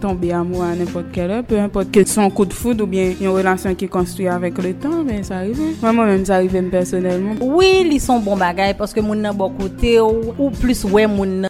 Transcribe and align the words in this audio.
tomber 0.00 0.32
amoureux 0.32 0.64
à 0.64 0.74
n'importe 0.74 1.06
quelle 1.12 1.30
heure, 1.30 1.44
peu 1.44 1.58
importe 1.58 1.90
que 1.90 2.04
son 2.04 2.30
coup 2.30 2.46
de 2.46 2.52
foudre 2.52 2.84
ou 2.84 2.86
bien 2.86 3.12
une 3.20 3.28
relation 3.28 3.74
qui 3.74 3.84
est 3.84 3.88
construite 3.88 4.28
avec 4.28 4.56
le 4.58 4.74
temps, 4.74 5.04
mais 5.04 5.22
ça 5.22 5.36
arrive. 5.38 5.60
Moi-même, 5.82 6.24
ça 6.24 6.36
arrive 6.36 6.62
personnellement. 6.70 7.34
Oui, 7.40 7.88
ils 7.90 8.00
sont 8.00 8.18
bons 8.18 8.36
bagages 8.36 8.76
parce 8.76 8.92
que 8.92 9.00
mon 9.00 9.14
nan 9.14 9.36
bon 9.36 9.50
côté 9.50 10.00
ou, 10.00 10.34
ou 10.38 10.50
plus 10.50 10.84
ouais 10.84 11.06
mon. 11.06 11.42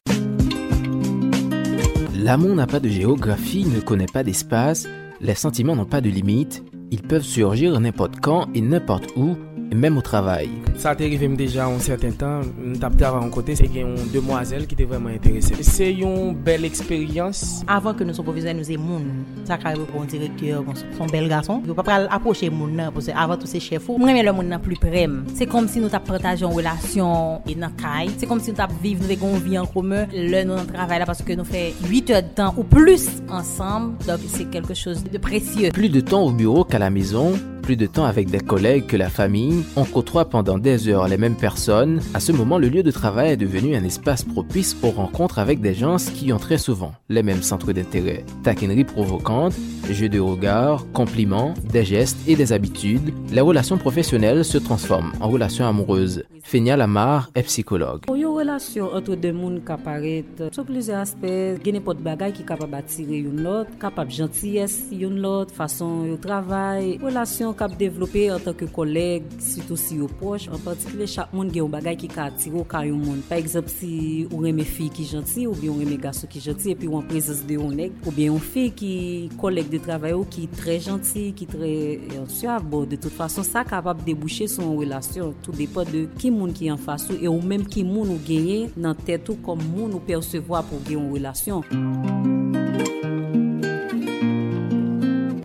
L'amour 2.23 2.55
n'a 2.55 2.67
pas 2.67 2.81
de 2.81 2.89
géographie, 2.89 3.64
ne 3.64 3.81
connaît 3.81 4.07
pas 4.13 4.23
d'espace, 4.23 4.87
les 5.21 5.35
sentiments 5.35 5.75
n'ont 5.75 5.87
pas 5.87 6.01
de 6.01 6.11
limite, 6.11 6.62
ils 6.91 7.03
peuvent 7.03 7.23
surgir 7.23 7.79
n'importe 7.80 8.21
quand 8.21 8.48
et 8.55 8.61
n'importe 8.61 9.11
où, 9.17 9.37
même 9.75 9.98
au 9.98 10.02
travail. 10.02 10.48
Ça 10.77 10.95
t'est 10.95 11.05
arrivé 11.05 11.29
déjà 11.29 11.66
un 11.66 11.79
certain 11.79 12.11
temps, 12.11 12.41
t'as 12.80 12.91
travaillé 12.91 13.27
en 13.27 13.30
côté, 13.30 13.55
c'est 13.55 13.66
une 13.66 13.96
demoiselle 14.12 14.67
qui 14.67 14.75
était 14.75 14.85
vraiment 14.85 15.11
intéressée. 15.11 15.54
C'est 15.61 15.93
une 15.93 16.35
belle 16.35 16.64
expérience. 16.64 17.62
Avant 17.67 17.95
que 17.95 18.04
nous 18.04 18.14
soyons 18.14 18.32
professeurs, 18.32 18.54
nous 18.54 18.64
sommes 18.64 18.76
moun. 18.76 19.03
Ça 19.45 19.59
arrive 19.62 19.85
pour 19.85 20.03
un 20.03 20.07
directeur, 20.07 20.64
son 20.96 21.07
bel 21.07 21.29
garçon. 21.29 21.61
Il 21.64 21.68
ne 21.68 21.75
pas 21.75 22.07
approcher 22.11 22.50
moun 22.50 22.82
parce 22.95 23.07
que 23.07 23.12
avant 23.12 23.36
tout 23.36 23.46
c'est 23.46 23.61
chef. 23.61 23.89
Moi 23.89 24.12
mais 24.12 24.22
le 24.22 24.32
moun 24.32 24.59
plus 24.62 24.76
près. 24.76 25.07
C'est 25.35 25.46
comme 25.46 25.68
si 25.68 25.81
nous 25.81 25.89
partagé 25.89 26.45
une 26.45 26.53
relation 26.53 27.43
et 27.46 27.54
dans 27.54 27.71
caille. 27.71 28.11
C'est 28.17 28.26
comme 28.26 28.40
si 28.40 28.53
nous 28.53 28.61
avons 28.61 28.75
vécu 28.82 29.23
une 29.23 29.39
vie 29.39 29.59
en 29.59 29.67
commun. 29.67 30.07
Là 30.12 30.45
nous 30.45 30.57
travaillons 30.73 31.00
là 31.00 31.07
parce 31.07 31.23
que 31.23 31.32
nous 31.32 31.45
faisons 31.45 31.75
8 31.89 32.11
heures 32.11 32.23
de 32.23 32.28
temps 32.28 32.55
ou 32.56 32.64
plus 32.64 33.09
ensemble. 33.28 33.98
Donc 34.06 34.20
c'est 34.28 34.45
quelque 34.47 34.75
chose 34.75 35.05
de 35.05 35.19
précieux. 35.19 35.70
Plus 35.73 35.89
de 35.89 36.00
temps 36.00 36.23
au 36.23 36.33
bureau 36.33 36.64
qu'à 36.64 36.78
la 36.78 36.91
maison, 36.91 37.33
plus 37.61 37.77
de 37.77 37.87
temps 37.87 38.05
avec 38.05 38.31
des 38.31 38.41
collègues 38.41 38.87
que 38.87 38.97
la 38.97 39.09
famille, 39.09 39.64
on 39.77 39.84
côtoie 39.84 40.25
pendant 40.25 40.59
des 40.59 40.89
heures 40.89 41.09
les 41.09 41.19
mêmes 41.19 41.37
personnes, 41.37 42.01
à 42.14 42.20
ce 42.20 42.33
moment 42.33 42.59
le 42.59 42.69
lieu 42.69 42.83
de 42.83 42.91
travail 42.91 43.33
est 43.33 43.37
devenu 43.37 43.77
un 43.77 43.84
espace 43.84 44.25
propice 44.25 44.77
aux 44.83 44.91
rencontres 44.91 45.39
avec 45.39 45.61
des 45.61 45.75
gens 45.75 45.97
qui 45.97 46.33
ont 46.33 46.39
très 46.39 46.59
souvent 46.59 46.93
les 47.09 47.23
mêmes 47.23 47.43
centres 47.43 47.73
d'intérêt. 47.73 48.25
Taquinerie 48.43 48.84
provocante, 48.84 49.55
jeux 49.91 50.09
de 50.09 50.21
regard, 50.21 50.87
compliments, 50.93 51.55
des 51.73 51.84
gestes 51.84 52.19
et 52.27 52.37
des 52.37 52.53
habitudes, 52.53 53.12
les 53.31 53.41
relations 53.41 53.79
professionnelles 53.79 54.45
se 54.45 54.59
transforment 54.59 55.12
en 55.21 55.29
relations 55.29 55.67
amoureuses. 55.67 56.25
Fenia 56.43 56.77
Lamar 56.77 57.31
est 57.34 57.43
psychologue. 57.43 58.03
relasyon 58.41 58.95
antre 58.97 59.17
de 59.21 59.31
moun 59.37 59.59
kaparet, 59.67 60.41
sou 60.55 60.65
plize 60.65 60.95
asper, 60.97 61.59
gene 61.65 61.83
pot 61.85 61.99
bagay 62.01 62.33
ki 62.33 62.45
kapab 62.49 62.73
atire 62.79 63.19
yon 63.19 63.43
lot, 63.45 63.69
kapab 63.83 64.09
jantyes 64.15 64.79
yon 64.97 65.19
lot, 65.21 65.53
fason 65.53 66.07
yon 66.09 66.21
travay, 66.25 66.95
relasyon 67.03 67.53
kap 67.59 67.75
devlope 67.81 68.23
antre 68.33 68.55
ke 68.63 68.69
koleg, 68.73 69.27
sito 69.45 69.77
si 69.81 69.99
yon 70.01 70.13
poch, 70.21 70.49
an 70.49 70.63
patikile 70.65 71.09
chak 71.11 71.35
moun 71.37 71.51
gen 71.53 71.67
yon 71.67 71.75
bagay 71.75 71.99
ki 72.01 72.09
ka 72.13 72.31
atire 72.31 72.57
ou 72.57 72.69
ka 72.69 72.83
yon 72.89 73.03
moun. 73.03 73.21
Par 73.29 73.43
exemple, 73.43 73.73
si 73.75 74.25
ou 74.31 74.41
reme 74.47 74.65
fi 74.65 74.89
ki 74.95 75.05
janty, 75.11 75.45
ou 75.51 75.59
bien 75.59 75.75
ou 75.75 75.83
reme 75.83 76.01
gaso 76.01 76.31
ki 76.31 76.41
janty, 76.47 76.73
epi 76.73 76.89
ou 76.89 76.97
an 77.01 77.05
prezes 77.11 77.45
de 77.45 77.59
yon 77.61 77.77
neg, 77.77 78.01
ou 78.07 78.15
bien 78.17 78.33
ou 78.33 78.41
fi 78.41 78.71
ki 78.73 78.95
koleg 79.43 79.69
de 79.73 79.83
travay 79.85 80.17
ou 80.17 80.25
ki 80.25 80.47
tre 80.57 80.79
janty, 80.81 81.29
ki 81.37 81.51
tre 81.51 81.75
yon 82.17 82.25
suav, 82.33 82.65
bo, 82.65 82.87
de 82.89 82.97
tout 82.97 83.13
fason, 83.13 83.45
sa 83.45 83.67
kapab 83.69 84.01
debouche 84.07 84.49
son 84.49 84.79
relasyon, 84.81 85.37
tout 85.45 85.57
depa 85.61 85.85
de 85.93 86.07
ki 86.17 86.33
moun 86.33 86.57
ki 86.57 86.71
yon 86.73 86.81
fasyon, 86.81 87.21
e 87.21 87.29
ou 87.29 87.45
menm 87.45 87.69
ki 87.69 87.85
moun 87.85 88.15
ou 88.17 88.25
gen 88.25 88.30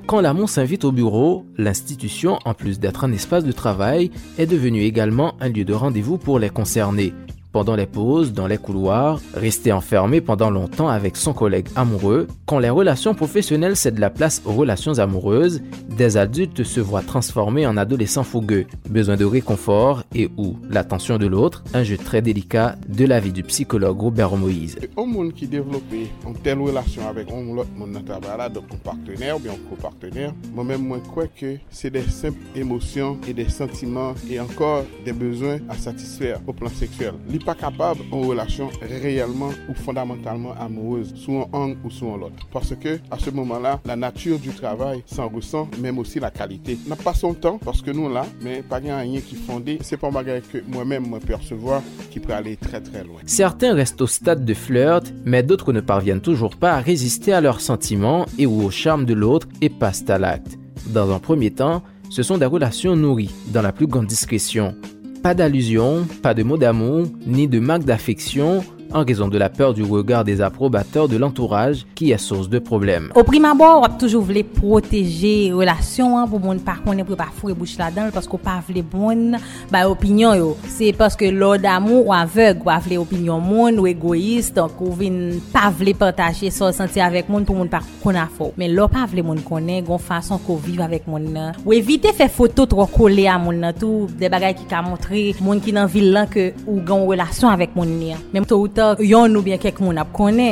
Quand 0.07 0.21
l'amour 0.21 0.49
s'invite 0.49 0.85
au 0.85 0.91
bureau, 0.91 1.45
l'institution, 1.57 2.37
en 2.45 2.53
plus 2.53 2.79
d'être 2.79 3.03
un 3.03 3.11
espace 3.11 3.43
de 3.43 3.51
travail, 3.51 4.11
est 4.37 4.45
devenue 4.45 4.81
également 4.81 5.33
un 5.39 5.49
lieu 5.49 5.65
de 5.65 5.73
rendez-vous 5.73 6.19
pour 6.19 6.37
les 6.37 6.49
concernés 6.49 7.13
pendant 7.55 7.77
les 7.77 7.85
pauses, 7.85 8.33
dans 8.33 8.47
les 8.47 8.57
couloirs, 8.57 9.21
rester 9.33 9.71
enfermé 9.71 10.19
pendant 10.19 10.49
longtemps 10.49 10.89
avec 10.89 11.15
son 11.15 11.31
collègue 11.31 11.69
amoureux, 11.77 12.27
quand 12.45 12.59
les 12.59 12.69
relations 12.69 13.15
professionnelles 13.15 13.77
cèdent 13.77 13.99
la 13.99 14.09
place 14.09 14.41
aux 14.43 14.51
relations 14.51 14.99
amoureuses, 14.99 15.61
des 15.87 16.17
adultes 16.17 16.65
se 16.65 16.81
voient 16.81 17.01
transformés 17.01 17.65
en 17.65 17.77
adolescents 17.77 18.25
fougueux, 18.25 18.65
besoin 18.89 19.15
de 19.15 19.23
réconfort 19.23 20.03
et 20.13 20.29
ou 20.35 20.57
l'attention 20.69 21.17
de 21.17 21.27
l'autre, 21.27 21.63
un 21.73 21.85
jeu 21.85 21.95
très 21.95 22.21
délicat 22.21 22.75
de 22.89 23.05
la 23.05 23.21
vie 23.21 23.31
du 23.31 23.43
psychologue 23.43 24.01
Robert 24.01 24.35
Moïse. 24.35 24.77
Un 24.97 25.05
monde 25.05 25.31
qui 25.31 25.47
développe 25.47 25.83
une 25.93 26.35
telle 26.43 26.59
relation 26.59 27.07
avec 27.07 27.31
un 27.31 27.41
monde 27.41 28.05
travail 28.05 28.51
donc 28.51 28.65
un 28.73 28.75
partenaire 28.75 29.37
ou 29.37 29.39
bien 29.39 29.53
un 29.53 29.69
copartenaire, 29.69 30.33
moi-même 30.53 30.85
moi 30.85 30.99
crois 31.09 31.27
que 31.27 31.55
c'est 31.69 31.89
des 31.89 32.01
simples 32.01 32.37
émotions 32.53 33.17
et 33.29 33.33
des 33.33 33.47
sentiments 33.47 34.13
et 34.29 34.41
encore 34.41 34.83
des 35.05 35.13
besoins 35.13 35.59
à 35.69 35.75
satisfaire 35.77 36.41
au 36.45 36.51
plan 36.51 36.67
sexuel 36.67 37.13
pas 37.45 37.55
capable 37.55 38.01
en 38.11 38.21
relation 38.21 38.69
réellement 38.81 39.51
ou 39.69 39.73
fondamentalement 39.75 40.53
amoureuse, 40.59 41.13
soit 41.15 41.47
un 41.53 41.75
ou 41.83 41.91
soit 41.91 42.17
l'autre. 42.17 42.47
Parce 42.51 42.75
que 42.75 42.99
à 43.11 43.19
ce 43.19 43.29
moment-là, 43.29 43.79
la 43.85 43.95
nature 43.95 44.39
du 44.39 44.49
travail 44.49 45.03
s'en 45.05 45.29
ressent, 45.29 45.67
même 45.79 45.99
aussi 45.99 46.19
la 46.19 46.31
qualité. 46.31 46.77
N'a 46.87 46.95
pas 46.95 47.13
son 47.13 47.33
temps 47.33 47.59
parce 47.63 47.81
que 47.81 47.91
nous 47.91 48.11
là, 48.11 48.25
mais 48.41 48.63
pas 48.63 48.77
rien 48.77 49.03
qui 49.21 49.35
fondé. 49.35 49.77
C'est 49.81 49.97
pas 49.97 50.09
malgré 50.09 50.41
que 50.41 50.57
moi-même 50.67 51.07
me 51.07 51.19
percevoir 51.19 51.81
qui 52.09 52.19
peut 52.19 52.33
aller 52.33 52.57
très 52.57 52.81
très 52.81 53.03
loin. 53.03 53.21
Certains 53.25 53.75
restent 53.75 54.01
au 54.01 54.07
stade 54.07 54.43
de 54.43 54.53
flirt, 54.53 55.13
mais 55.25 55.43
d'autres 55.43 55.71
ne 55.71 55.81
parviennent 55.81 56.21
toujours 56.21 56.55
pas 56.55 56.73
à 56.73 56.79
résister 56.79 57.33
à 57.33 57.41
leurs 57.41 57.61
sentiments 57.61 58.25
et 58.37 58.45
ou 58.45 58.63
au 58.63 58.71
charme 58.71 59.05
de 59.05 59.13
l'autre 59.13 59.47
et 59.61 59.69
passent 59.69 60.09
à 60.09 60.17
l'acte. 60.17 60.57
Dans 60.87 61.11
un 61.13 61.19
premier 61.19 61.51
temps, 61.51 61.83
ce 62.09 62.23
sont 62.23 62.37
des 62.37 62.45
relations 62.45 62.95
nourries, 62.95 63.33
dans 63.47 63.61
la 63.61 63.71
plus 63.71 63.87
grande 63.87 64.05
discrétion, 64.05 64.75
pas 65.25 65.33
d'allusion, 65.33 66.05
pas 66.21 66.35
de 66.35 66.43
mots 66.43 66.55
d'amour, 66.55 67.07
ni 67.25 67.47
de 67.47 67.57
marque 67.57 67.83
d'affection, 67.83 68.63
en 68.95 69.03
raison 69.03 69.27
de 69.27 69.37
la 69.37 69.49
peur 69.49 69.73
du 69.73 69.83
regard 69.83 70.23
des 70.23 70.39
approbateurs 70.39 71.09
de 71.09 71.17
l'entourage 71.17 71.85
qui 71.95 72.11
est 72.11 72.17
source 72.17 72.47
de 72.47 72.59
problèmes. 72.59 73.11
Au 73.13 73.23
prime 73.23 73.43
abord, 73.43 73.85
on 73.85 73.97
toujours 73.97 74.23
voulu 74.23 74.45
protéger 74.45 75.51
relation 75.51 76.17
hein, 76.17 76.25
pour 76.25 76.39
ne 76.39 76.59
pas 76.59 76.77
pour 76.81 77.17
pas 77.17 77.27
fourrer 77.35 77.53
bouche 77.53 77.77
là-dedans 77.77 78.07
parce 78.13 78.25
qu'on 78.25 78.37
pas 78.37 78.63
voulu 78.65 78.81
bonne 78.81 79.37
bah 79.69 79.89
opinion 79.89 80.55
C'est 80.69 80.93
parce 80.93 81.17
que 81.17 81.25
l'ordre 81.25 81.63
d'amour 81.63 82.07
ou 82.07 82.13
aveugle 82.13 82.61
ou 82.65 82.71
voulu 82.81 82.97
opinion 82.97 83.39
monde 83.41 83.79
ou 83.79 83.87
égoïste 83.87 84.55
donc 84.55 84.79
on 84.79 84.91
vient 84.91 85.39
pas 85.51 85.69
voulu 85.69 85.93
partager 85.93 86.49
son 86.49 86.71
senti 86.71 87.01
avec 87.01 87.27
monde 87.27 87.45
pour 87.45 87.55
monde 87.55 87.69
pas 87.69 87.81
qu'on 88.01 88.15
a 88.15 88.27
faux. 88.27 88.53
Mais 88.57 88.69
l'on 88.69 88.87
pas 88.87 89.05
voulu 89.05 89.23
monde 89.23 89.43
connaît 89.43 89.81
gon 89.81 89.97
façon 89.97 90.37
qu'on 90.37 90.55
vive 90.55 90.79
avec 90.79 91.05
monde 91.05 91.37
ou 91.65 91.73
éviter 91.73 92.13
faire 92.13 92.31
photo 92.31 92.65
trop 92.65 92.85
collé 92.85 93.27
à 93.27 93.37
monde 93.37 93.73
tout 93.77 94.07
des 94.17 94.29
bagages 94.29 94.55
qui 94.55 94.73
a 94.73 94.81
montré 94.81 95.35
monde 95.41 95.59
qui 95.61 95.73
dans 95.73 95.85
ville 95.85 96.13
là 96.13 96.27
que 96.27 96.53
ou 96.65 96.79
gon 96.79 97.05
relation 97.05 97.49
avec 97.49 97.75
monde. 97.75 97.89
Même 98.33 98.45
tôt 98.45 98.61
ou 98.61 98.69
tôt 98.69 98.84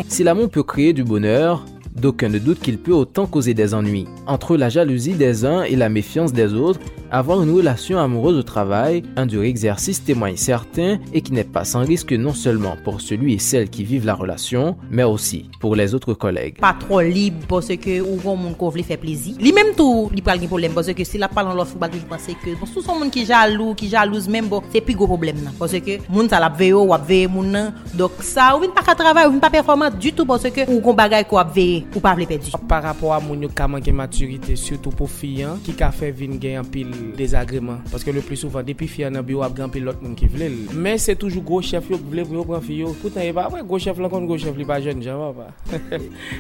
Si 0.09 0.23
l'amour 0.23 0.49
peut 0.49 0.63
créer 0.63 0.93
du 0.93 1.03
bonheur, 1.03 1.63
d'aucun 1.95 2.29
ne 2.29 2.39
doute 2.39 2.59
qu'il 2.59 2.77
peut 2.77 2.93
autant 2.93 3.25
causer 3.25 3.53
des 3.53 3.73
ennuis. 3.73 4.07
Entre 4.27 4.57
la 4.57 4.69
jalousie 4.69 5.13
des 5.13 5.45
uns 5.45 5.63
et 5.63 5.75
la 5.75 5.89
méfiance 5.89 6.33
des 6.33 6.53
autres, 6.53 6.79
avoir 7.11 7.43
une 7.43 7.51
relation 7.51 7.99
amoureuse 7.99 8.37
au 8.37 8.43
travail, 8.43 9.03
un 9.15 9.27
dur 9.27 9.43
exercice 9.43 10.03
témoigne 10.03 10.35
certain 10.35 10.97
et 11.13 11.21
qui 11.21 11.31
n'est 11.31 11.43
pas 11.43 11.63
sans 11.63 11.85
risque 11.85 12.11
non 12.11 12.33
seulement 12.33 12.75
pour 12.83 13.01
celui 13.01 13.33
et 13.35 13.39
celle 13.39 13.69
qui 13.69 13.83
vivent 13.83 14.07
la 14.07 14.15
relation, 14.15 14.75
mais 14.89 15.03
aussi 15.03 15.49
pour 15.59 15.75
les 15.75 15.93
autres 15.93 16.15
collègues. 16.15 16.59
Pas 16.59 16.75
trop 16.79 17.01
libre 17.01 17.45
parce 17.47 17.67
que 17.67 18.01
ou 18.01 18.15
bon 18.15 18.35
monde 18.35 18.57
qu'on 18.57 18.71
faire 18.71 18.97
plaisir. 18.97 19.35
Lui 19.39 19.53
même 19.53 19.75
tout, 19.77 20.09
il 20.15 20.23
parle 20.23 20.39
de 20.39 20.47
problème 20.47 20.73
parce 20.73 20.91
que 20.91 21.03
si 21.03 21.19
la 21.19 21.27
parle 21.27 21.49
en 21.49 21.53
l'offre, 21.53 21.77
je 21.93 21.99
pense 21.99 22.25
que 22.25 22.59
bon, 22.59 22.65
tout 22.73 22.81
son 22.81 22.97
monde 22.97 23.11
qui 23.11 23.25
jaloux, 23.25 23.75
qui 23.75 23.89
jalouse 23.89 24.27
même 24.27 24.47
bon, 24.47 24.63
c'est 24.71 24.81
plus 24.81 24.95
gros 24.95 25.05
problème 25.05 25.37
parce 25.59 25.73
que 25.73 25.99
monde 26.09 26.29
ça 26.29 26.39
la 26.39 26.49
veille 26.49 26.73
ou 26.73 26.91
veille 27.07 27.27
moun 27.27 27.73
donc 27.93 28.11
ça 28.21 28.57
ou 28.57 28.67
pas 28.71 28.95
travailler, 28.95 29.27
ou 29.27 29.31
vient 29.31 29.39
pas 29.39 29.51
performant 29.51 29.89
du 29.91 30.13
tout 30.13 30.25
parce 30.25 30.49
que 30.49 30.67
ou 30.67 30.79
gon 30.79 30.95
bagay 30.95 31.25
ko 31.25 31.37
veille 31.53 31.82
ou 31.91 32.01
pa 32.03 32.13
vle 32.17 32.27
pedi. 32.29 32.51
Par 32.69 32.83
rapport 32.85 33.13
a 33.15 33.19
moun 33.23 33.43
yo 33.43 33.49
ka 33.53 33.67
manke 33.69 33.91
maturite, 33.95 34.55
surtout 34.59 34.95
pou 34.95 35.09
fiyan, 35.09 35.59
ki 35.65 35.75
ka 35.77 35.89
fe 35.95 36.11
vin 36.15 36.37
gen 36.41 36.57
yon 36.57 36.69
pil 36.73 36.91
desagreman. 37.17 37.81
Paske 37.91 38.13
le 38.15 38.23
pli 38.25 38.37
souvan, 38.39 38.65
depi 38.67 38.87
fiyan 38.89 39.13
nan 39.17 39.25
biyo 39.27 39.43
ap 39.45 39.55
gen 39.57 39.71
pil 39.73 39.85
lot 39.87 39.99
moun 40.03 40.15
ki 40.17 40.29
vle. 40.31 40.49
Men 40.73 40.99
se 41.01 41.15
toujou 41.19 41.43
gwo 41.45 41.61
chef 41.65 41.89
yo 41.91 41.99
vle 41.99 42.25
vle 42.29 42.45
pran 42.47 42.63
fiyo. 42.63 42.93
Poutan 43.01 43.27
e 43.27 43.33
ba, 43.35 43.47
wè 43.53 43.61
gwo 43.67 43.79
chef 43.83 43.99
lan 44.01 44.11
kon 44.13 44.27
gwo 44.29 44.39
chef 44.41 44.57
li 44.59 44.67
pa 44.69 44.79
jen 44.83 45.03
jan, 45.03 45.19
wè 45.19 45.31
pa. 45.37 45.99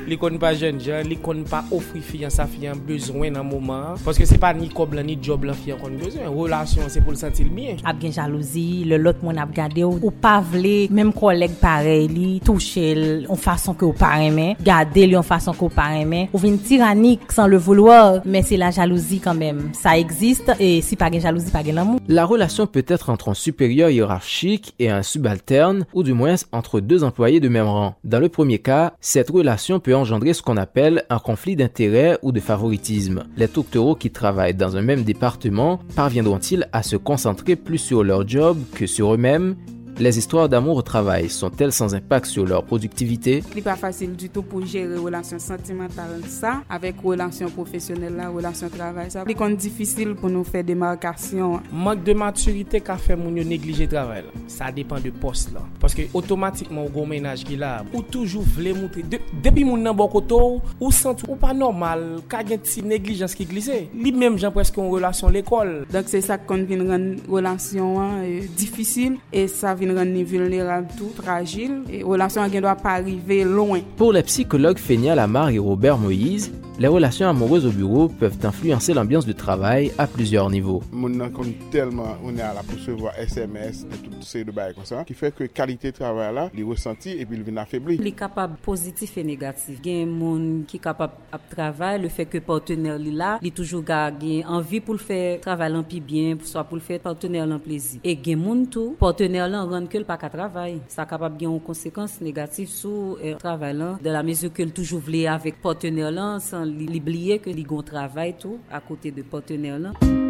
li 0.09 0.19
kon 0.21 0.39
pa 0.41 0.53
jen 0.57 0.81
jan, 0.83 1.03
li 1.09 1.19
kon 1.21 1.43
pa 1.49 1.63
ofri 1.75 2.01
fiyan 2.03 2.33
sa 2.33 2.47
fiyan 2.49 2.79
bezwen 2.87 3.37
nan 3.37 3.47
mouman. 3.49 3.99
Paske 4.05 4.27
se 4.29 4.39
pa 4.41 4.53
ni 4.57 4.71
kob 4.73 4.95
lan, 4.97 5.07
ni 5.09 5.17
job 5.21 5.45
lan 5.47 5.59
fiyan 5.59 5.81
kon 5.83 5.99
bezwen. 6.01 6.31
Relasyon 6.33 6.89
se 6.93 7.03
pou 7.03 7.13
l 7.13 7.19
sentil 7.19 7.51
miye. 7.53 7.77
Ap 7.85 7.99
gen 8.01 8.15
jalouzi, 8.15 8.83
le 8.89 9.01
lot 9.01 9.21
moun 9.25 9.41
ap 9.41 9.53
gade 9.55 9.83
ou, 9.85 9.99
ou 10.01 10.13
pa 10.23 10.39
vle, 10.53 10.89
menm 10.93 11.13
koleg 11.15 11.59
pare 11.61 11.99
li, 12.09 12.39
touche 12.45 12.89
l, 12.95 13.05
on 13.31 13.39
fason 13.39 13.77
ke 13.77 13.85
ou 13.87 13.95
pare 13.97 14.31
men, 14.33 14.57
gade 14.63 15.03
li, 15.05 15.17
on 15.19 15.25
fason 15.25 15.32
façon 15.35 15.53
ou 15.61 15.69
pas 15.69 15.95
aimer 16.01 16.29
ou 16.33 16.37
vient 16.37 16.57
tyrannique 16.57 17.31
sans 17.37 17.47
le 17.47 17.57
vouloir 17.57 18.21
mais 18.25 18.41
c'est 18.41 18.57
la 18.57 18.71
jalousie 18.71 19.19
quand 19.19 19.39
même 19.45 19.69
ça 19.73 19.97
existe 19.97 20.51
et 20.59 20.81
si 20.81 20.95
pas 20.95 21.09
de 21.09 21.19
jalousie, 21.19 21.51
pas 21.51 21.63
de 21.63 21.71
l'amour. 21.71 21.99
La 22.07 22.25
relation 22.25 22.67
peut 22.67 22.85
être 22.87 23.09
entre 23.09 23.29
un 23.29 23.33
supérieur 23.33 23.89
hiérarchique 23.89 24.73
et 24.79 24.89
un 24.89 25.03
subalterne, 25.03 25.85
ou 25.93 26.03
du 26.03 26.13
moins 26.13 26.35
entre 26.51 26.79
deux 26.79 27.03
employés 27.03 27.39
de 27.39 27.49
même 27.49 27.65
rang. 27.65 27.95
Dans 28.03 28.19
le 28.19 28.29
premier 28.29 28.59
cas, 28.59 28.93
cette 28.99 29.29
relation 29.29 29.79
peut 29.79 29.95
engendrer 29.95 30.33
ce 30.33 30.41
qu'on 30.41 30.57
appelle 30.57 31.03
un 31.09 31.19
conflit 31.19 31.55
d'intérêt 31.55 32.17
ou 32.21 32.31
de 32.31 32.39
favoritisme. 32.39 33.23
Les 33.37 33.47
doctoraux 33.47 33.95
qui 33.95 34.11
travaillent 34.11 34.53
dans 34.53 34.77
un 34.77 34.81
même 34.81 35.03
département 35.03 35.79
parviendront-ils 35.95 36.67
à 36.71 36.83
se 36.83 36.95
concentrer 36.95 37.55
plus 37.55 37.77
sur 37.77 38.03
leur 38.03 38.27
job 38.27 38.57
que 38.73 38.85
sur 38.85 39.13
eux-mêmes? 39.13 39.55
les 39.99 40.17
histoires 40.17 40.49
d'amour 40.49 40.77
au 40.77 40.81
travail 40.81 41.29
sont-elles 41.29 41.73
sans 41.73 41.95
impact 41.95 42.25
sur 42.25 42.45
leur 42.45 42.63
productivité? 42.63 43.43
Li 43.55 43.61
pa 43.65 43.75
fasil 43.79 44.15
du 44.19 44.29
tout 44.29 44.45
pou 44.45 44.65
jere 44.65 44.99
relasyon 45.01 45.41
sentimental 45.43 46.21
sa, 46.29 46.59
avek 46.73 47.01
relasyon 47.03 47.53
profesyonel 47.55 48.17
la, 48.19 48.29
relasyon 48.33 48.73
travay 48.73 49.09
sa. 49.13 49.25
Li 49.27 49.35
kon 49.37 49.57
difisil 49.57 50.15
pou 50.19 50.31
nou 50.33 50.47
fe 50.47 50.63
demarkasyon. 50.65 51.61
manque 51.71 52.03
de 52.03 52.13
maturité 52.13 52.81
ka 52.81 52.97
fe 52.97 53.15
moun 53.19 53.37
yo 53.37 53.43
neglije 53.47 53.87
travail, 53.91 54.25
la. 54.29 54.45
Sa 54.47 54.71
depan 54.71 55.01
de 55.01 55.11
Là. 55.53 55.61
Parce 55.79 55.93
que 55.93 56.01
automatiquement, 56.13 56.85
ou 56.85 56.89
goun 56.89 57.09
menaj 57.09 57.43
ki 57.47 57.55
la, 57.57 57.83
ou 57.93 58.01
toujours 58.01 58.43
vle 58.55 58.73
montrer. 58.75 59.03
De, 59.03 59.19
depuis 59.43 59.63
moun 59.63 59.81
nan 59.83 59.95
bokoto, 59.95 60.61
ou 60.79 60.91
sentou 60.91 61.33
ou 61.33 61.35
pas 61.39 61.53
normal, 61.53 62.21
ka 62.29 62.43
gen 62.45 62.61
ti 62.63 62.83
négligence 62.83 63.35
qui 63.35 63.45
glisse. 63.45 63.87
Li 63.95 64.11
menm 64.11 64.37
gens 64.37 64.53
presque 64.53 64.77
ou 64.77 64.93
relasyon 64.93 65.33
l'ekol. 65.33 65.73
Dok 65.91 66.11
se 66.11 66.21
sa 66.23 66.37
kon 66.37 66.65
vin 66.69 66.83
ren 66.87 67.07
relasyon 67.29 67.99
an, 67.99 68.15
e, 68.23 68.29
euh, 68.43 68.49
difisil, 68.59 69.17
e 69.31 69.47
sa 69.51 69.73
vin 69.75 69.82
vin 69.83 69.93
ren 69.97 70.11
ni 70.13 70.23
vulnerab 70.23 70.87
tout, 70.97 71.11
fragil, 71.19 71.81
e 71.91 72.03
relasyon 72.05 72.51
gen 72.51 72.63
do 72.63 72.71
a 72.71 72.75
pa 72.79 72.97
rive 73.03 73.43
loin. 73.43 73.83
Pour 73.97 74.13
la 74.13 74.23
psychologue 74.23 74.77
Fenia 74.77 75.15
Lamar 75.15 75.49
et 75.49 75.59
Robert 75.59 75.97
Moïse, 75.97 76.51
les 76.79 76.87
relations 76.87 77.29
amoureuses 77.29 77.67
au 77.67 77.71
bureau 77.71 78.07
peuvent 78.07 78.37
influencer 78.43 78.93
l'ambiance 78.93 79.25
de 79.25 79.31
travail 79.31 79.91
à 79.97 80.07
plusieurs 80.07 80.49
niveaux. 80.49 80.81
Maintenant, 80.91 81.29
tellement 81.71 82.17
on 82.23 82.35
est 82.35 82.41
à 82.41 82.53
la 82.53 82.61
recevoir 82.61 83.13
SMS 83.17 83.85
et 83.93 83.97
toutes 83.97 84.23
ces 84.23 84.43
de 84.43 84.51
bails 84.51 84.73
comme 84.73 84.85
ça, 84.85 85.03
qui 85.03 85.13
fait 85.13 85.33
que 85.33 85.43
qualité 85.43 85.91
de 85.91 85.97
travail 85.97 86.33
là, 86.33 86.49
les 86.53 86.63
ressentis 86.63 87.11
et 87.11 87.25
puis 87.25 87.37
il 87.37 87.43
vient 87.43 87.57
affaibli. 87.57 87.97
Les 87.97 88.11
capables 88.11 88.57
positifs 88.57 89.17
et 89.17 89.23
négatifs. 89.23 89.79
Il 89.83 89.91
y 89.91 89.99
a 89.99 90.03
un 90.03 90.07
monde 90.07 90.63
qui 90.67 90.77
est 90.77 90.79
capable 90.79 91.13
de 91.31 91.55
travailler, 91.55 92.01
le 92.01 92.09
fait 92.09 92.25
que 92.25 92.39
partenaire 92.39 92.97
là, 92.99 93.39
il 93.41 93.51
toujours 93.51 93.83
gagné 93.83 94.43
envie 94.45 94.79
pour 94.79 94.95
le 94.95 94.99
faire 94.99 95.39
travailler 95.41 95.75
en 95.75 95.83
plus 95.83 95.99
bien, 95.99 96.37
soit 96.43 96.63
pour 96.63 96.77
le 96.77 96.81
faire 96.81 96.99
partenaire 96.99 97.47
en 97.47 97.59
plaisir. 97.59 97.99
Et 98.03 98.13
il 98.13 98.27
y 98.27 98.33
a 98.33 98.35
monde 98.35 98.69
tout, 98.69 98.95
partenaire 98.99 99.47
là, 99.47 99.63
rend 99.63 99.85
que 99.85 99.97
le 99.97 100.05
pas 100.05 100.17
qu'à 100.17 100.29
travail. 100.29 100.79
Ça 100.87 101.05
capable 101.05 101.37
de 101.37 101.45
une 101.45 101.59
conséquence 101.59 102.19
négative 102.19 102.69
sur 102.69 103.17
le 103.23 103.35
travail 103.35 103.77
là, 103.77 103.99
dans 104.03 104.11
la 104.11 104.23
mesure 104.23 104.51
que 104.51 104.63
toujours 104.63 104.99
voulait 104.99 105.27
avec 105.27 105.61
partenaire 105.61 106.11
là, 106.11 106.39
sans 106.39 106.62
san 106.63 106.77
li, 106.79 106.87
li 106.87 107.01
bliye 107.03 107.39
ke 107.43 107.53
li 107.57 107.67
gon 107.67 107.83
travay 107.91 108.35
tou 108.39 108.59
a 108.71 108.79
kote 108.87 109.11
de 109.11 109.23
partener 109.35 109.79
lan. 109.85 110.22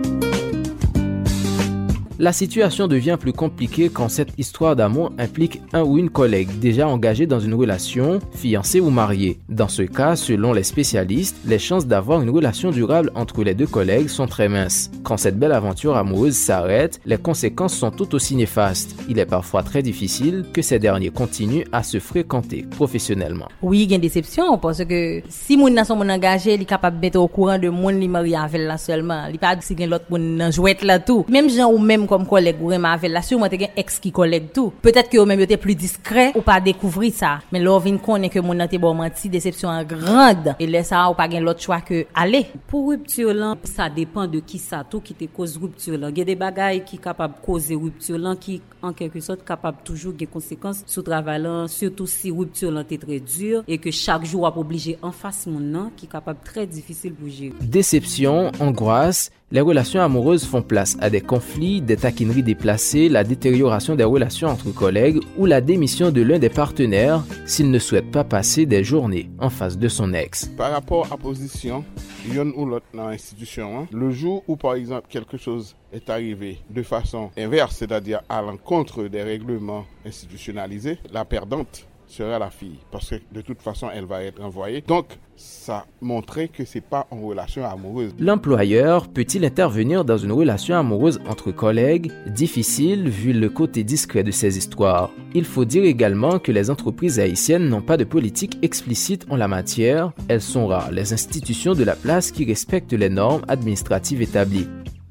La 2.20 2.32
situation 2.32 2.88
devient 2.88 3.18
plus 3.20 3.34
compliquée 3.34 3.90
quand 3.90 4.08
cette 4.08 4.38
histoire 4.38 4.76
d'amour 4.76 5.12
implique 5.18 5.62
un 5.74 5.82
ou 5.82 5.98
une 5.98 6.12
collègue 6.12 6.60
déjà 6.60 6.88
engagée 6.88 7.26
dans 7.26 7.40
une 7.40 7.56
relation, 7.56 8.20
fiancée 8.36 8.80
ou 8.80 8.92
mariée. 8.92 9.40
Dans 9.50 9.68
ce 9.68 9.82
cas, 9.82 10.16
selon 10.16 10.54
les 10.54 10.62
spécialistes, 10.62 11.38
les 11.48 11.58
chances 11.58 11.88
d'avoir 11.88 12.22
une 12.22 12.30
relation 12.30 12.70
durable 12.70 13.12
entre 13.16 13.44
les 13.44 13.56
deux 13.56 13.66
collègues 13.66 14.10
sont 14.10 14.28
très 14.28 14.48
minces. 14.48 14.92
Quand 15.04 15.18
cette 15.18 15.40
belle 15.40 15.54
aventure 15.54 15.98
amoureuse 15.98 16.36
s'arrête, 16.36 17.00
les 17.04 17.18
conséquences 17.18 17.74
sont 17.74 17.90
tout 17.90 18.14
aussi 18.14 18.36
néfastes. 18.36 18.96
Il 19.10 19.18
est 19.18 19.26
parfois 19.26 19.64
très 19.64 19.82
difficile 19.82 20.46
que 20.54 20.62
ces 20.62 20.78
derniers 20.78 21.10
continuent 21.10 21.66
à 21.72 21.82
se 21.82 22.00
fréquenter 22.00 22.64
professionnellement. 22.70 23.48
Oui, 23.64 23.88
gen 23.90 24.00
déception, 24.00 24.60
parce 24.60 24.86
que 24.86 25.24
si 25.30 25.58
moun 25.58 25.74
nan 25.74 25.86
son 25.86 25.98
moun 25.98 26.12
engagé, 26.14 26.58
li 26.58 26.66
kapab 26.70 27.00
bete 27.02 27.18
au 27.18 27.28
courant 27.28 27.58
de 27.58 27.70
moun 27.74 27.98
li 28.00 28.08
mari 28.08 28.36
avel 28.36 28.68
la 28.70 28.78
seulement. 28.78 29.26
Li 29.32 29.42
pa 29.42 29.56
si 29.66 29.76
gen 29.78 29.90
lot 29.90 30.06
moun 30.12 30.38
nan 30.38 30.54
jouet 30.54 30.86
la 30.86 31.00
tout. 31.00 31.26
Même 31.28 31.50
gens 31.50 31.72
ou 31.72 31.80
même 31.80 32.03
m 32.04 32.10
kom 32.10 32.26
koleg 32.28 32.60
ou 32.62 32.72
remavel 32.74 33.14
la, 33.16 33.22
sûrement 33.24 33.50
te 33.50 33.60
gen 33.60 33.74
ex 33.80 34.00
ki 34.04 34.12
koleg 34.16 34.52
tou. 34.54 34.74
Peut-être 34.84 35.10
que 35.10 35.18
ou 35.18 35.26
même 35.26 35.40
yo 35.40 35.48
te 35.48 35.56
plus 35.56 35.76
discret 35.76 36.32
ou 36.36 36.42
pas 36.42 36.60
découvrir 36.60 37.14
ça. 37.14 37.40
Mais 37.52 37.60
là, 37.60 37.78
vin 37.80 37.98
konnen 37.98 38.30
que 38.30 38.40
mon 38.40 38.54
nan 38.54 38.68
te 38.68 38.78
bon 38.78 38.94
menti, 38.94 39.30
déception 39.30 39.70
en 39.70 39.84
grande. 39.84 40.56
Et 40.60 40.68
là, 40.68 40.84
ça 40.84 41.10
ou 41.10 41.14
pas 41.14 41.30
gen 41.30 41.44
l'autre 41.44 41.62
choix 41.62 41.82
que 41.82 42.06
aller. 42.14 42.48
Pour 42.68 42.90
rupture 42.90 43.34
lan, 43.34 43.56
ça 43.64 43.90
dépend 43.90 44.28
de 44.28 44.40
qui 44.40 44.60
ça 44.60 44.84
tout 44.90 45.02
qui 45.02 45.14
te 45.14 45.26
cause 45.26 45.58
rupture 45.58 45.98
lan. 45.98 46.12
Gen 46.16 46.26
des 46.26 46.36
bagailles 46.36 46.84
qui 46.84 46.98
capable 46.98 47.36
causer 47.44 47.76
rupture 47.76 48.18
lan 48.18 48.36
qui 48.36 48.62
en 48.82 48.92
quelque 48.92 49.20
sorte 49.20 49.46
capable 49.46 49.78
toujours 49.84 50.14
gen 50.18 50.28
conséquences 50.28 50.84
sous 50.86 51.02
travail 51.02 51.42
lan, 51.42 51.68
surtout 51.68 52.08
si 52.08 52.32
rupture 52.32 52.72
lan 52.72 52.84
te 52.84 52.96
très 52.96 53.20
dur 53.20 53.64
et 53.68 53.78
que 53.78 53.92
chaque 53.92 54.26
jour 54.26 54.46
a 54.46 54.58
obligé 54.58 54.98
en 55.02 55.12
face 55.12 55.48
mon 55.48 55.60
nan 55.60 55.90
qui 55.96 56.08
capable 56.08 56.40
très 56.44 56.68
difficile 56.68 57.14
pour 57.14 57.30
gérer. 57.30 57.54
Déception, 57.62 58.52
angoisse, 58.60 59.32
les 59.54 59.62
relations 59.62 60.02
amoureuses 60.02 60.46
font 60.46 60.64
place 60.64 60.98
à 61.00 61.12
des 61.12 61.22
conflits, 61.22 61.80
des 61.80 61.96
taquineries 61.96 62.42
déplacées, 62.42 63.08
la 63.08 63.24
détérioration 63.24 63.96
des 63.96 64.04
relations 64.04 64.48
entre 64.48 64.72
collègues 64.72 65.20
ou 65.38 65.46
la 65.46 65.62
démission 65.62 66.10
de 66.10 66.24
l'un 66.24 66.40
des 66.40 66.50
partenaires 66.50 67.24
s'il 67.46 67.70
ne 67.70 67.78
souhaite 67.78 68.10
pas 68.10 68.24
passer 68.24 68.66
des 68.66 68.84
journées 68.84 69.30
en 69.38 69.52
face 69.52 69.78
de 69.78 69.88
son 69.88 70.12
ex. 70.16 70.48
Par 70.58 70.72
rapport 70.72 71.14
à 71.14 71.18
position, 71.18 71.86
yon 72.28 72.52
ou 72.56 72.66
l'autre 72.66 72.88
dans 72.96 73.08
l'institution, 73.08 73.82
hein, 73.82 73.88
le 73.94 74.10
jour 74.10 74.44
où 74.48 74.56
par 74.56 74.74
exemple 74.74 75.06
quelque 75.08 75.38
chose 75.38 75.76
est 75.94 76.10
arrivé 76.10 76.58
de 76.72 76.82
façon 76.82 77.30
inverse, 77.38 77.76
c'est-à-dire 77.76 78.22
à 78.30 78.42
l'encontre 78.42 79.04
des 79.04 79.22
règlements 79.22 79.86
institutionnalisés, 80.04 80.98
la 81.12 81.26
perdante 81.26 81.86
sera 82.14 82.40
la 82.40 82.50
fille 82.50 82.80
parce 82.92 83.10
que 83.10 83.16
de 83.32 83.42
toute 83.42 83.62
façon 83.62 83.90
elle 83.94 84.06
va 84.06 84.24
être 84.24 84.42
envoyée. 84.42 84.82
Donc 84.88 85.08
ça 85.36 85.86
montrait 86.00 86.48
que 86.48 86.64
c'est 86.64 86.82
pas 86.82 87.08
en 87.10 87.20
relation 87.22 87.66
amoureuse. 87.66 88.14
L'employeur 88.20 89.08
peut-il 89.08 89.44
intervenir 89.46 90.06
dans 90.06 90.18
une 90.18 90.32
relation 90.32 90.76
amoureuse 90.78 91.20
entre 91.28 91.52
collègues? 91.52 92.12
Difficile 92.28 93.10
vu 93.10 93.34
le 93.34 93.50
côté 93.50 93.84
discret 93.84 94.24
de 94.24 94.32
ces 94.32 94.58
histoires. 94.58 95.10
Il 95.34 95.46
faut 95.46 95.66
dire 95.66 95.84
également 95.84 96.38
que 96.38 96.52
les 96.52 96.70
entreprises 96.70 97.20
haïtiennes 97.20 97.68
n'ont 97.68 97.82
pas 97.82 97.98
de 97.98 98.04
politique 98.04 98.60
explicite 98.62 99.26
en 99.30 99.36
la 99.36 99.48
matière. 99.48 100.12
Elles 100.28 100.42
sont 100.42 100.68
rares 100.68 100.92
les 100.92 101.14
institutions 101.14 101.74
de 101.74 101.84
la 101.84 101.96
place 101.96 102.32
qui 102.32 102.46
respectent 102.46 102.94
les 102.94 103.10
normes 103.10 103.44
administratives 103.48 104.22
établies. 104.22 104.68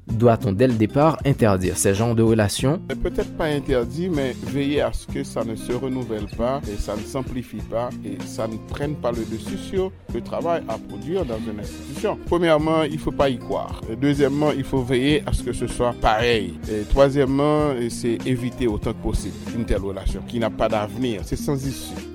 Doit-on 0.07 0.51
dès 0.51 0.67
le 0.67 0.73
départ 0.73 1.17
interdire 1.25 1.77
ces 1.77 1.93
genres 1.93 2.15
de 2.15 2.23
relations? 2.23 2.81
Peut-être 3.01 3.35
pas 3.37 3.45
interdit, 3.45 4.09
mais 4.09 4.35
veiller 4.47 4.81
à 4.81 4.91
ce 4.93 5.07
que 5.07 5.23
ça 5.23 5.43
ne 5.43 5.55
se 5.55 5.71
renouvelle 5.71 6.27
pas 6.37 6.61
et 6.71 6.79
ça 6.79 6.95
ne 6.95 7.01
s'amplifie 7.01 7.61
pas 7.69 7.89
et 8.05 8.17
ça 8.25 8.47
ne 8.47 8.57
prenne 8.69 8.95
pas 8.95 9.11
le 9.11 9.25
dessus 9.25 9.57
sur 9.57 9.91
le 10.13 10.21
travail 10.21 10.61
à 10.67 10.77
produire 10.77 11.25
dans 11.25 11.39
une 11.39 11.59
institution. 11.59 12.17
Premièrement, 12.25 12.83
il 12.83 12.99
faut 12.99 13.11
pas 13.11 13.29
y 13.29 13.37
croire. 13.37 13.81
Deuxièmement, 13.99 14.51
il 14.51 14.63
faut 14.63 14.83
veiller 14.83 15.23
à 15.25 15.33
ce 15.33 15.41
que 15.43 15.53
ce 15.53 15.67
soit 15.67 15.93
pareil. 15.93 16.53
Troisièmement, 16.89 17.71
c'est 17.89 18.17
éviter 18.25 18.67
autant 18.67 18.93
que 18.93 19.01
possible 19.01 19.35
une 19.55 19.65
telle 19.65 19.81
relation 19.81 20.21
qui 20.27 20.39
n'a 20.39 20.49
pas 20.49 20.69
d'avenir. 20.69 21.21
C'est 21.23 21.37
sans 21.37 21.65
issue. 21.65 22.12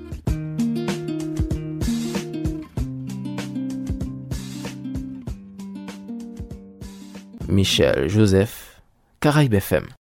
Michel 7.49 8.09
Joseph, 8.09 8.83
Caraïbes 9.21 9.57
FM. 9.57 9.89